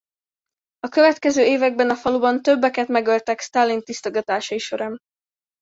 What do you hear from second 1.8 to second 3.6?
a faluban többeket megöltek